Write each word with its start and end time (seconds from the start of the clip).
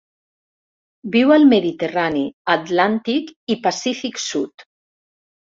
Viu 1.15 1.33
al 1.35 1.45
Mediterrani, 1.49 2.23
Atlàntic 2.55 3.31
i 3.57 3.61
Pacífic 3.69 4.21
sud. 4.27 4.67